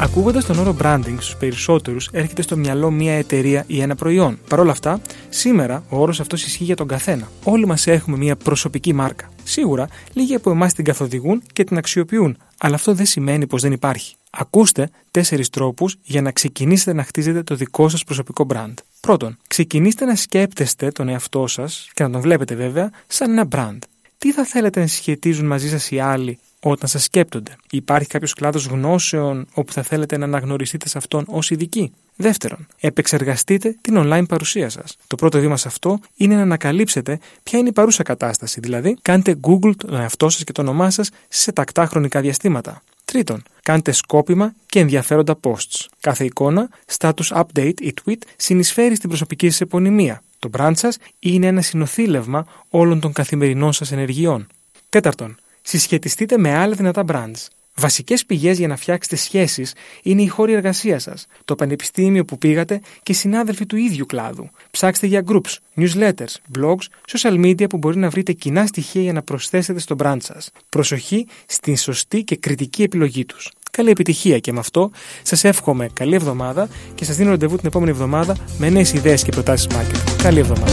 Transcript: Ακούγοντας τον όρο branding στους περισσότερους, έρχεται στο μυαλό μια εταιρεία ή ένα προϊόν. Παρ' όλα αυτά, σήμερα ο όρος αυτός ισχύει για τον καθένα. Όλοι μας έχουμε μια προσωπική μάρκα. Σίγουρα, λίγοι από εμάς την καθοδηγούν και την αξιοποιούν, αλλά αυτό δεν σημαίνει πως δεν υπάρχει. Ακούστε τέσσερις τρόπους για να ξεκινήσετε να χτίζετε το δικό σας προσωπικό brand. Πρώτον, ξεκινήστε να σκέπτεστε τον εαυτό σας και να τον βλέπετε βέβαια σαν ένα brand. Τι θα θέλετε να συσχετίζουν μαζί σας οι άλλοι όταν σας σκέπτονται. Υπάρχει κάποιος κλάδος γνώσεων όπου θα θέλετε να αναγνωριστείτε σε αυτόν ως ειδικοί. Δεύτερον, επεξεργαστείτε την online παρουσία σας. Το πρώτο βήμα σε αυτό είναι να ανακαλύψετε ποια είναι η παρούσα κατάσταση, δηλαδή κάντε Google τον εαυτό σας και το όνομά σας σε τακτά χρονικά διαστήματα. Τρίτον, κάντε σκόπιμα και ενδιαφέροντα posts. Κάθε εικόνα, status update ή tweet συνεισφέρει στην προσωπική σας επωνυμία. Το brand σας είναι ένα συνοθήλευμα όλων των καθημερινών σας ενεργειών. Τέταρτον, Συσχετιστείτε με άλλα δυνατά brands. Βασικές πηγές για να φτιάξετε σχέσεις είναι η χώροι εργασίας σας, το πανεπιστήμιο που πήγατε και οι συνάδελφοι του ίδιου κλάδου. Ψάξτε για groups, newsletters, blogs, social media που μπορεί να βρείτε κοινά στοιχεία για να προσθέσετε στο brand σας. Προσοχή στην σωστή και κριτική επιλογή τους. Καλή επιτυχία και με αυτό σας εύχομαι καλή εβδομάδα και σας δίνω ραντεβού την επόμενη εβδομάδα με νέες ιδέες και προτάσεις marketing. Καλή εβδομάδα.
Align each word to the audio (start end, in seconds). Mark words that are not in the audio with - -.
Ακούγοντας 0.00 0.44
τον 0.44 0.58
όρο 0.58 0.76
branding 0.82 1.16
στους 1.18 1.36
περισσότερους, 1.36 2.08
έρχεται 2.12 2.42
στο 2.42 2.56
μυαλό 2.56 2.90
μια 2.90 3.12
εταιρεία 3.12 3.64
ή 3.66 3.80
ένα 3.80 3.94
προϊόν. 3.94 4.38
Παρ' 4.48 4.60
όλα 4.60 4.70
αυτά, 4.70 5.00
σήμερα 5.28 5.84
ο 5.88 6.00
όρος 6.00 6.20
αυτός 6.20 6.46
ισχύει 6.46 6.64
για 6.64 6.76
τον 6.76 6.86
καθένα. 6.88 7.30
Όλοι 7.44 7.66
μας 7.66 7.86
έχουμε 7.86 8.16
μια 8.16 8.36
προσωπική 8.36 8.92
μάρκα. 8.92 9.30
Σίγουρα, 9.44 9.88
λίγοι 10.12 10.34
από 10.34 10.50
εμάς 10.50 10.72
την 10.72 10.84
καθοδηγούν 10.84 11.42
και 11.52 11.64
την 11.64 11.76
αξιοποιούν, 11.76 12.36
αλλά 12.58 12.74
αυτό 12.74 12.94
δεν 12.94 13.06
σημαίνει 13.06 13.46
πως 13.46 13.62
δεν 13.62 13.72
υπάρχει. 13.72 14.14
Ακούστε 14.30 14.90
τέσσερις 15.10 15.48
τρόπους 15.48 15.96
για 16.02 16.22
να 16.22 16.32
ξεκινήσετε 16.32 16.92
να 16.92 17.04
χτίζετε 17.04 17.42
το 17.42 17.54
δικό 17.54 17.88
σας 17.88 18.04
προσωπικό 18.04 18.46
brand. 18.54 18.74
Πρώτον, 19.00 19.36
ξεκινήστε 19.46 20.04
να 20.04 20.16
σκέπτεστε 20.16 20.90
τον 20.90 21.08
εαυτό 21.08 21.46
σας 21.46 21.90
και 21.94 22.02
να 22.02 22.10
τον 22.10 22.20
βλέπετε 22.20 22.54
βέβαια 22.54 22.90
σαν 23.06 23.30
ένα 23.30 23.48
brand. 23.50 23.78
Τι 24.18 24.32
θα 24.32 24.44
θέλετε 24.44 24.80
να 24.80 24.86
συσχετίζουν 24.86 25.46
μαζί 25.46 25.68
σας 25.68 25.90
οι 25.90 25.98
άλλοι 25.98 26.38
όταν 26.60 26.88
σας 26.88 27.02
σκέπτονται. 27.02 27.56
Υπάρχει 27.70 28.08
κάποιος 28.08 28.34
κλάδος 28.34 28.66
γνώσεων 28.66 29.46
όπου 29.54 29.72
θα 29.72 29.82
θέλετε 29.82 30.16
να 30.16 30.24
αναγνωριστείτε 30.24 30.88
σε 30.88 30.98
αυτόν 30.98 31.24
ως 31.28 31.50
ειδικοί. 31.50 31.92
Δεύτερον, 32.16 32.66
επεξεργαστείτε 32.80 33.76
την 33.80 33.94
online 33.98 34.24
παρουσία 34.28 34.68
σας. 34.68 34.96
Το 35.06 35.16
πρώτο 35.16 35.40
βήμα 35.40 35.56
σε 35.56 35.68
αυτό 35.68 35.98
είναι 36.16 36.34
να 36.34 36.42
ανακαλύψετε 36.42 37.18
ποια 37.42 37.58
είναι 37.58 37.68
η 37.68 37.72
παρούσα 37.72 38.02
κατάσταση, 38.02 38.60
δηλαδή 38.60 38.96
κάντε 39.02 39.34
Google 39.40 39.72
τον 39.76 39.94
εαυτό 39.94 40.28
σας 40.28 40.44
και 40.44 40.52
το 40.52 40.60
όνομά 40.60 40.90
σας 40.90 41.10
σε 41.28 41.52
τακτά 41.52 41.86
χρονικά 41.86 42.20
διαστήματα. 42.20 42.82
Τρίτον, 43.04 43.42
κάντε 43.62 43.92
σκόπιμα 43.92 44.54
και 44.66 44.80
ενδιαφέροντα 44.80 45.38
posts. 45.42 45.86
Κάθε 46.00 46.24
εικόνα, 46.24 46.68
status 46.98 47.42
update 47.42 47.80
ή 47.80 47.94
tweet 48.04 48.18
συνεισφέρει 48.36 48.94
στην 48.94 49.08
προσωπική 49.08 49.50
σας 49.50 49.60
επωνυμία. 49.60 50.22
Το 50.38 50.50
brand 50.56 50.72
σας 50.74 50.96
είναι 51.18 51.46
ένα 51.46 51.60
συνοθήλευμα 51.60 52.46
όλων 52.68 53.00
των 53.00 53.12
καθημερινών 53.12 53.72
σας 53.72 53.92
ενεργειών. 53.92 54.46
Τέταρτον, 54.88 55.36
Συσχετιστείτε 55.68 56.38
με 56.38 56.54
άλλα 56.54 56.74
δυνατά 56.74 57.04
brands. 57.08 57.46
Βασικές 57.74 58.26
πηγές 58.26 58.58
για 58.58 58.68
να 58.68 58.76
φτιάξετε 58.76 59.16
σχέσεις 59.16 59.74
είναι 60.02 60.22
η 60.22 60.26
χώροι 60.26 60.52
εργασίας 60.52 61.02
σας, 61.02 61.26
το 61.44 61.54
πανεπιστήμιο 61.54 62.24
που 62.24 62.38
πήγατε 62.38 62.80
και 63.02 63.12
οι 63.12 63.14
συνάδελφοι 63.14 63.66
του 63.66 63.76
ίδιου 63.76 64.06
κλάδου. 64.06 64.50
Ψάξτε 64.70 65.06
για 65.06 65.24
groups, 65.26 65.56
newsletters, 65.76 66.58
blogs, 66.58 66.86
social 67.16 67.44
media 67.44 67.68
που 67.68 67.78
μπορεί 67.78 67.96
να 67.96 68.08
βρείτε 68.08 68.32
κοινά 68.32 68.66
στοιχεία 68.66 69.02
για 69.02 69.12
να 69.12 69.22
προσθέσετε 69.22 69.80
στο 69.80 69.96
brand 69.98 70.22
σας. 70.22 70.50
Προσοχή 70.68 71.26
στην 71.46 71.76
σωστή 71.76 72.22
και 72.22 72.36
κριτική 72.36 72.82
επιλογή 72.82 73.24
τους. 73.24 73.50
Καλή 73.70 73.90
επιτυχία 73.90 74.38
και 74.38 74.52
με 74.52 74.58
αυτό 74.58 74.90
σας 75.22 75.44
εύχομαι 75.44 75.88
καλή 75.92 76.14
εβδομάδα 76.14 76.68
και 76.94 77.04
σας 77.04 77.16
δίνω 77.16 77.30
ραντεβού 77.30 77.56
την 77.56 77.66
επόμενη 77.66 77.90
εβδομάδα 77.90 78.36
με 78.58 78.70
νέες 78.70 78.92
ιδέες 78.92 79.22
και 79.22 79.30
προτάσεις 79.30 79.66
marketing. 79.70 80.22
Καλή 80.22 80.38
εβδομάδα. 80.38 80.72